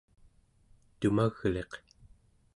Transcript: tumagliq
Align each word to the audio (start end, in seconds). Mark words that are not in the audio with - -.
tumagliq 0.99 1.71